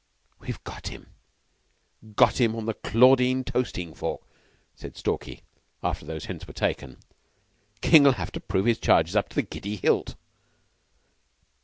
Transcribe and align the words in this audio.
"We've 0.39 0.63
got 0.63 0.87
him 0.87 1.13
got 2.15 2.41
him 2.41 2.55
on 2.55 2.65
the 2.65 2.73
Caudine 2.73 3.43
Toasting 3.43 3.93
fork!" 3.93 4.21
said 4.75 4.97
Stalky, 4.97 5.43
after 5.83 6.07
those 6.07 6.25
hints 6.25 6.47
were 6.47 6.53
taken. 6.53 6.97
"King'll 7.81 8.13
have 8.13 8.31
to 8.31 8.39
prove 8.39 8.65
his 8.65 8.79
charges 8.79 9.15
up 9.15 9.29
to 9.29 9.35
the 9.35 9.43
giddy 9.43 9.75
hilt." 9.75 10.15